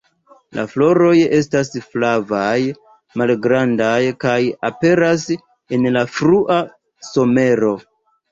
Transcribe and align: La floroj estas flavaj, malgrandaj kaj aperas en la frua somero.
La 0.57 0.63
floroj 0.69 1.17
estas 1.39 1.69
flavaj, 1.89 2.55
malgrandaj 3.21 3.99
kaj 4.25 4.39
aperas 4.71 5.27
en 5.77 5.87
la 5.99 6.03
frua 6.17 6.57
somero. 7.13 7.71